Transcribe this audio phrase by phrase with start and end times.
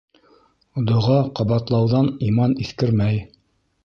[0.91, 3.21] Доға ҡабатлауҙан иман иҫкермәй.